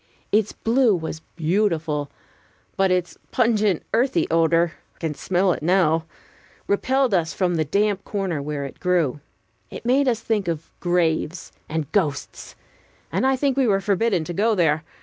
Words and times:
Its 0.31 0.51
blue 0.51 0.95
was 0.95 1.19
beautiful, 1.35 2.09
but 2.75 2.89
its 2.89 3.19
pungent 3.29 3.83
earthy 3.93 4.25
odor 4.31 4.71
I 4.95 4.97
can 4.97 5.13
smell 5.13 5.51
it 5.53 5.61
now 5.61 6.05
repelled 6.65 7.13
us 7.13 7.35
from 7.35 7.53
the 7.53 7.65
damp 7.65 8.03
corner 8.03 8.41
where 8.41 8.65
it 8.65 8.79
grew. 8.79 9.19
It 9.69 9.85
made 9.85 10.07
us 10.07 10.19
think 10.21 10.47
of 10.47 10.71
graves 10.79 11.51
and 11.69 11.91
ghosts; 11.91 12.55
and 13.11 13.27
I 13.27 13.35
think 13.35 13.55
we 13.55 13.67
were 13.67 13.79
forbidden 13.79 14.23
to 14.23 14.33
go 14.33 14.55
there. 14.55 14.83